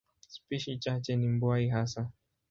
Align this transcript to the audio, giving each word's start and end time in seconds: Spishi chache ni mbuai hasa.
Spishi 0.29 0.77
chache 0.77 1.15
ni 1.15 1.27
mbuai 1.27 1.69
hasa. 1.69 2.11